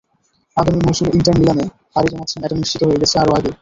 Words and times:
আগামী 0.57 0.79
মৌসুমে 0.85 1.11
ইন্টার 1.17 1.35
মিলানে 1.39 1.63
পাড়ি 1.93 2.07
জমাচ্ছেন 2.11 2.39
এটা 2.45 2.55
নিশ্চিত 2.55 2.81
হয়ে 2.87 3.01
গেছে 3.01 3.15
আরও 3.19 3.31
আগেই। 3.37 3.55